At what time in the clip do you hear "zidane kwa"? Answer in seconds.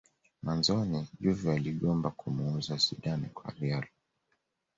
2.77-3.51